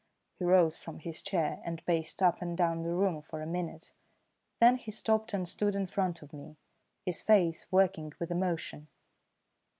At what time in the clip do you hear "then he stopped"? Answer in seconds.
4.59-5.31